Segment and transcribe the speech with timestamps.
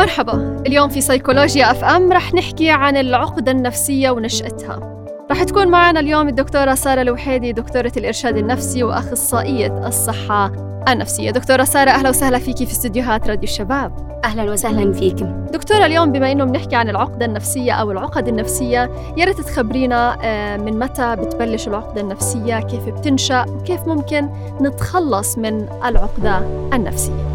[0.00, 5.06] مرحبا اليوم في سيكولوجيا أف أم رح نحكي عن العقدة النفسية ونشأتها.
[5.30, 10.52] رح تكون معنا اليوم الدكتورة سارة الوحيدي دكتورة الإرشاد النفسي وأخصائية الصحة
[10.88, 11.30] النفسية.
[11.30, 14.20] دكتورة سارة أهلا وسهلا فيكي في استديوهات راديو الشباب.
[14.24, 15.22] أهلا وسهلا فيك
[15.52, 20.56] دكتورة اليوم بما إنه بنحكي عن العقدة النفسية أو العقد النفسية يا ريت تخبرينا آه،
[20.56, 24.28] من متى بتبلش العقدة النفسية؟ كيف بتنشأ؟ وكيف ممكن
[24.60, 26.38] نتخلص من العقدة
[26.72, 27.29] النفسية؟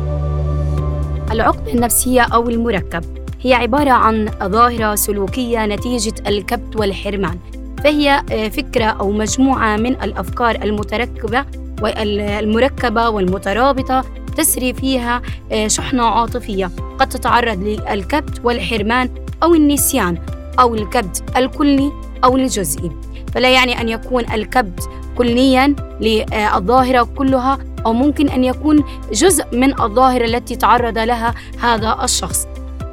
[1.36, 3.04] العقدة النفسية أو المركب.
[3.42, 7.40] هي عبارة عن ظاهرة سلوكية نتيجة الكبت والحرمان.
[7.84, 11.46] فهي آه، فكرة أو مجموعة من الأفكار المتركبة
[11.82, 14.04] والمركبة والمترابطة
[14.38, 15.22] تسري فيها
[15.52, 16.72] آه، شحنة عاطفية.
[17.00, 19.10] قد تتعرض للكبت والحرمان
[19.44, 20.18] أو النسيان
[20.60, 21.92] أو الكبت الكلي
[22.24, 22.92] أو الجزئي.
[23.34, 30.26] فلا يعني أن يكون الكبت كليا للظاهرة كلها أو ممكن أن يكون جزء من الظاهرة
[30.26, 32.48] التي تعرض لها هذا الشخص.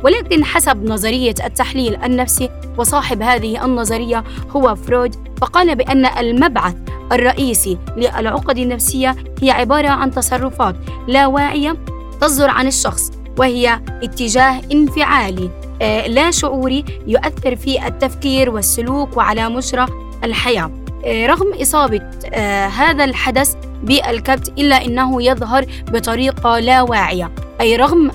[0.04, 6.74] ولكن حسب نظرية التحليل النفسي وصاحب هذه النظرية هو فرويد فقال بأن المبعث
[7.12, 10.76] الرئيسي للعقد النفسية هي عبارة عن تصرفات
[11.08, 11.76] لا واعية
[12.20, 15.50] تصدر عن الشخص وهي اتجاه انفعالي
[15.82, 19.86] آه، لا شعوري يؤثر في التفكير والسلوك وعلى مجرى
[20.24, 20.70] الحياة.
[21.04, 27.30] آه، رغم إصابة آه، هذا الحدث بالكبت إلا أنه يظهر بطريقة لا واعية
[27.60, 28.10] أي رغم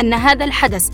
[0.00, 0.88] أن هذا الحدث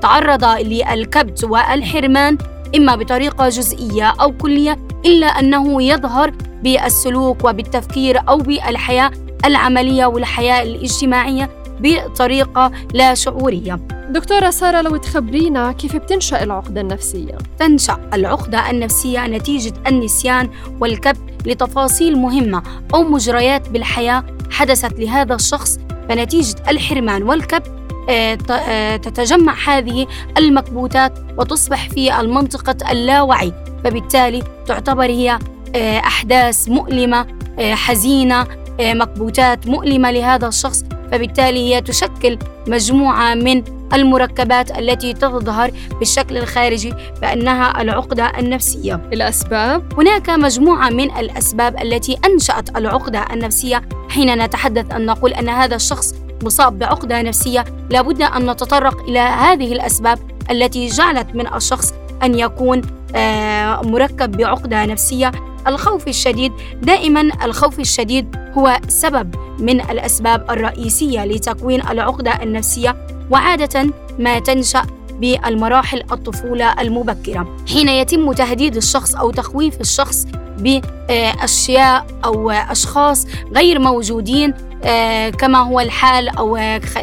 [0.00, 2.38] تعرض للكبت والحرمان
[2.76, 9.10] إما بطريقة جزئية أو كلية إلا أنه يظهر بالسلوك وبالتفكير أو بالحياة
[9.44, 13.78] العملية والحياة الاجتماعية بطريقة لا شعورية
[14.10, 22.18] دكتورة سارة لو تخبرينا كيف بتنشأ العقدة النفسية؟ تنشأ العقدة النفسية نتيجة النسيان والكبت لتفاصيل
[22.18, 22.62] مهمة
[22.94, 30.06] أو مجريات بالحياة حدثت لهذا الشخص فنتيجة الحرمان والكبت آه، آه، تتجمع هذه
[30.38, 33.52] المكبوتات وتصبح في المنطقة اللاوعي
[33.84, 35.38] فبالتالي تعتبر هي
[35.76, 37.26] آه، أحداث مؤلمة
[37.58, 38.46] حزينة
[38.80, 42.38] مكبوتات مؤلمة لهذا الشخص فبالتالي هي تشكل
[42.68, 43.62] مجموعة من
[43.94, 49.00] المركبات التي تظهر بالشكل الخارجي بأنها العقدة النفسية.
[49.12, 55.76] الأسباب؟ هناك مجموعة من الأسباب التي أنشأت العقدة النفسية حين نتحدث أن نقول أن هذا
[55.76, 57.64] الشخص مصاب بعقدة نفسية.
[57.90, 60.18] لابد أن نتطرق إلى هذه الأسباب
[60.50, 62.82] التي جعلت من الشخص أن يكون
[63.16, 65.32] آه، مركب بعقدة نفسية.
[65.66, 66.52] الخوف الشديد
[66.82, 72.96] دائما الخوف الشديد هو سبب من الأسباب الرئيسية لتكوين العقدة النفسية.
[73.32, 74.82] وعادة ما تنشأ
[75.20, 77.56] بالمراحل الطفولة المبكرة.
[77.68, 80.26] حين يتم تهديد الشخص أو تخويف الشخص
[80.58, 84.54] بأشياء أو أشخاص غير موجودين
[84.84, 86.58] آه، كما هو الحال أو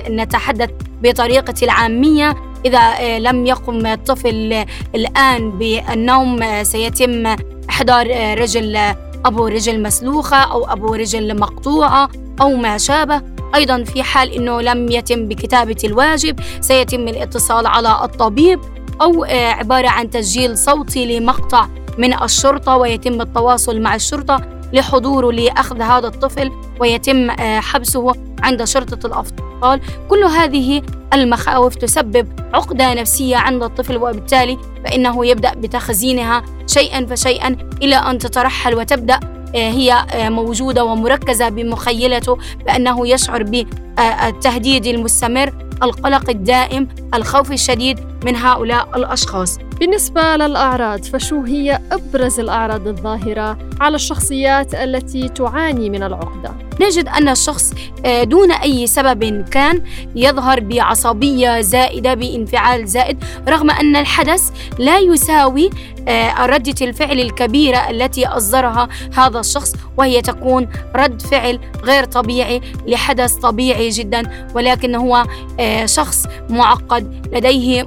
[0.10, 0.70] نتحدث
[1.04, 2.36] بطريقة العامية.
[2.66, 4.66] إذا آه، لم يقم الطفل
[4.96, 7.36] الآن بالنوم آه، سيتم
[7.70, 8.08] إحضار
[8.40, 8.78] رجل
[9.26, 12.10] أبو رجل مسلوخة أو أبو رجل مقطوعة
[12.42, 13.39] أو ما شابه.
[13.56, 18.60] أيضا في حال أنه لم يتم بكتابة الواجب سيتم الاتصال على الطبيب
[19.02, 21.68] أو عبارة عن تسجيل صوتي لمقطع
[21.98, 29.08] من الشرطة ويتم التواصل مع الشرطة لحضوره لأخذ هذا الطفل ويتم آه، حبسه عند شرطة
[29.08, 29.82] الأطفال.
[30.10, 30.82] كل هذه
[31.14, 38.76] المخاوف تسبب عقدة نفسية عند الطفل وبالتالي فإنه يبدأ بتخزينها شيئا فشيئا إلى أن تترحل
[38.76, 48.00] وتبدأ آه، هي آه، موجودة ومركزة بمخيلته بأنه يشعر بالتهديد المستمر القلق الدائم الخوف الشديد
[48.26, 56.04] من هؤلاء الأشخاص بالنسبة للأعراض فشو هي أبرز الأعراض الظاهرة على الشخصيات التي تعاني من
[56.04, 57.74] العقدة؟ نجد أن الشخص
[58.06, 59.84] آه، دون أي سبب كان
[60.16, 65.70] يظهر بعصبية زائدة بانفعال زائد رغم أن الحدث لا يساوي
[66.08, 68.88] آه، ردة الفعل الكبيرة التي أصدرها
[69.18, 75.26] هذا الشخص وهي تكون رد فعل غير طبيعي لحدث طبيعي جدا ولكن هو
[75.60, 76.99] آه، شخص معقد
[77.34, 77.84] لديه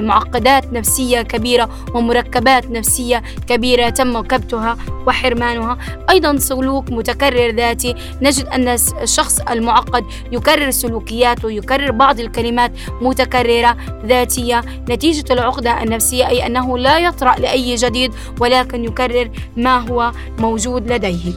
[0.00, 4.76] معقدات نفسية كبيرة ومركبات نفسية كبيرة تم كبتها
[5.06, 5.78] وحرمانها.
[6.10, 7.94] أيضا سلوك متكرر ذاتي.
[8.22, 8.68] نجد أن
[9.02, 13.76] الشخص المعقد يكرر سلوكياته يكرر بعض الكلمات متكررة
[14.06, 14.60] ذاتية.
[14.90, 21.32] نتيجة العقدة النفسية أي أنه لا يطرأ لأي جديد ولكن يكرر ما هو موجود لديه.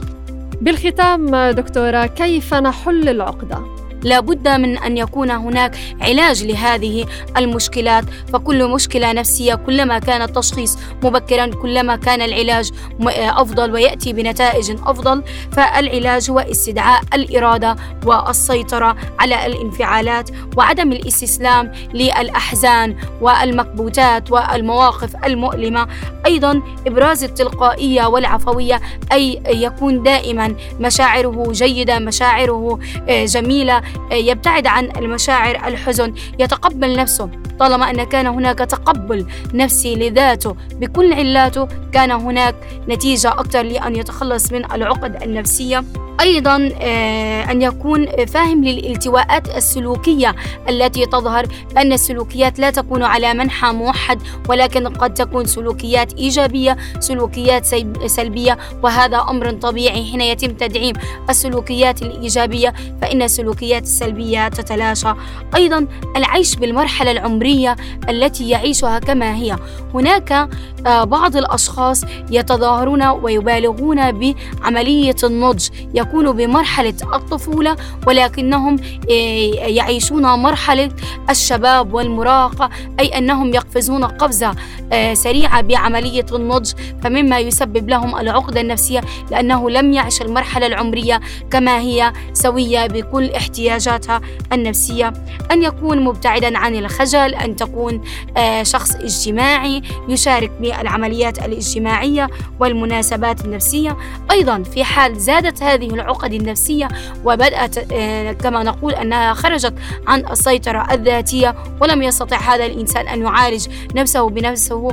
[0.60, 3.58] بالختام دكتورة كيف نحل العقدة؟
[4.06, 7.06] لابد من أن يكون هناك علاج لهذه
[7.36, 8.04] المشكلات.
[8.32, 12.70] فكل مشكلة نفسية كلما كان التشخيص مبكرا كلما كان العلاج
[13.18, 15.22] أفضل ويأتي بنتائج أفضل
[15.52, 17.76] فالعلاج هو استدعاء الإرادة
[18.06, 25.86] والسيطرة على الانفعالات وعدم الاستسلام للأحزان والمكبوتات والمواقف المؤلمة.
[26.26, 28.80] أيضا إبراز التلقائية والعفوية
[29.12, 32.78] أي يكون دائما مشاعره جيدة مشاعره
[33.08, 33.82] آه، جميلة
[34.12, 37.30] يبتعد عن المشاعر الحزن يتقبل نفسه.
[37.58, 42.54] طالما أن كان هناك تقبل نفسي لذاته بكل علاته كان هناك
[42.88, 45.84] نتيجة أكثر لأن يتخلص من العقد النفسية.
[46.20, 50.34] أيضا آه، أن يكون فاهم للالتواءات السلوكية
[50.68, 57.66] التي تظهر بأن السلوكيات لا تكون على منحى موحد ولكن قد تكون سلوكيات إيجابية سلوكيات
[58.06, 60.04] سلبية وهذا أمر طبيعي.
[60.04, 60.94] حين يتم تدعيم
[61.30, 65.12] السلوكيات الإيجابية فإن السلوكيات السلبية تتلاشى.
[65.56, 65.86] أيضا
[66.16, 67.76] العيش بالمرحلة العمرية
[68.08, 69.56] التي يعيشها كما هي.
[69.94, 70.48] هناك
[70.86, 75.68] آه، بعض الأشخاص يتظاهرون ويبالغون بعملية النضج
[76.06, 77.76] يكونوا بمرحلة الطفولة
[78.06, 78.76] ولكنهم
[79.10, 80.90] آه، يعيشون مرحلة
[81.30, 82.70] الشباب والمراهقة
[83.00, 84.54] أي أنهم يقفزون قفزة
[84.92, 86.72] آه، سريعة بعملية النضج
[87.02, 89.00] فمما يسبب لهم العقدة النفسية
[89.30, 91.20] لأنه لم يعش المرحلة العمرية
[91.50, 94.20] كما هي سوية بكل احتياجاتها
[94.52, 95.12] النفسية.
[95.52, 98.00] أن يكون مبتعدا عن الخجل أن تكون
[98.36, 102.28] آه، شخص اجتماعي يشارك بالعمليات الاجتماعية
[102.60, 103.96] والمناسبات النفسية.
[104.30, 106.88] أيضا في حال زادت هذه العقد النفسية
[107.24, 109.74] وبدأت آه، كما نقول أنها خرجت
[110.06, 114.88] عن السيطرة الذاتية ولم يستطع هذا الإنسان أن يعالج نفسه بنفسه.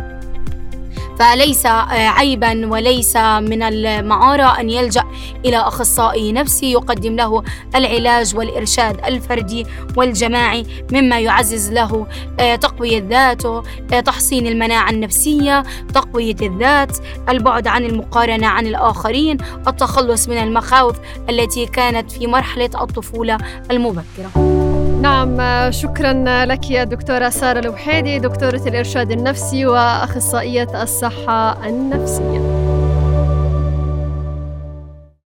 [1.19, 5.03] فليس آه، عيبا وليس من المعارة أن يلجأ
[5.45, 7.43] إلى أخصائي نفسي يقدم له
[7.75, 9.65] العلاج والإرشاد الفردي
[9.97, 12.07] والجماعي مما يعزز له
[12.39, 13.63] آه، تقوية ذاته
[13.93, 15.63] آه، تحصين المناعة النفسية
[15.93, 16.97] تقوية الذات
[17.29, 19.37] البعد عن المقارنة عن الآخرين
[19.67, 20.95] التخلص من المخاوف
[21.29, 23.37] التي كانت في مرحلة الطفولة
[23.71, 24.62] المبكرة.
[25.03, 25.37] نعم
[25.71, 32.42] شكرا لك يا دكتورة سارة الوحيدي دكتورة الإرشاد النفسي وأخصائية الصحة النفسية.